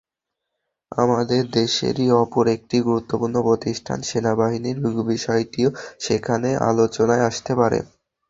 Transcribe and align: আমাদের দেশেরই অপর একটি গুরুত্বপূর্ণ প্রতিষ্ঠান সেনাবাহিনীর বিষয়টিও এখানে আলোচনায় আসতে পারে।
আমাদের 0.91 1.41
দেশেরই 1.55 2.07
অপর 2.21 2.45
একটি 2.55 2.77
গুরুত্বপূর্ণ 2.87 3.35
প্রতিষ্ঠান 3.47 3.99
সেনাবাহিনীর 4.09 4.77
বিষয়টিও 5.07 5.69
এখানে 6.11 6.49
আলোচনায় 6.69 7.25
আসতে 7.29 7.51
পারে। 7.59 7.79